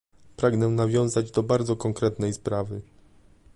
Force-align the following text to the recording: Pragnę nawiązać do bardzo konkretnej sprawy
Pragnę 0.35 0.67
nawiązać 0.67 1.31
do 1.31 1.43
bardzo 1.43 1.75
konkretnej 1.75 2.33
sprawy 2.33 2.81